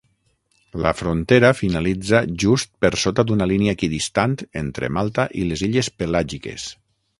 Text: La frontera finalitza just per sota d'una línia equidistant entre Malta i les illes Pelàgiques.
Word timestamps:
La 0.85 0.93
frontera 1.01 1.51
finalitza 1.57 2.21
just 2.45 2.71
per 2.85 2.91
sota 3.03 3.27
d'una 3.31 3.49
línia 3.53 3.77
equidistant 3.79 4.35
entre 4.65 4.93
Malta 4.99 5.29
i 5.43 5.47
les 5.53 5.67
illes 5.71 5.95
Pelàgiques. 6.03 6.69